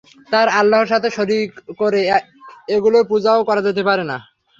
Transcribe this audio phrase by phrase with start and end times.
[0.31, 1.49] আর আল্লাহর সাথে শরীক
[1.79, 1.99] করে
[2.67, 4.17] এগুলোর পূজাও করা যেতে পারে না।